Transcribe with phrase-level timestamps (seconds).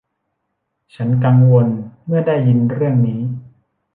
[0.95, 1.67] ฉันกังวล
[2.05, 3.21] เมื่อได้ยินเรื่องนี้